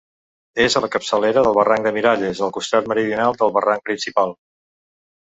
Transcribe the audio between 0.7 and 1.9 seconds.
a la capçalera del barranc